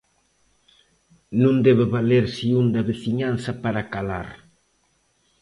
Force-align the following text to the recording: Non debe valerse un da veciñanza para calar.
Non 1.43 1.55
debe 1.67 1.85
valerse 1.95 2.47
un 2.61 2.67
da 2.75 2.81
veciñanza 2.89 3.51
para 3.63 3.87
calar. 3.93 4.27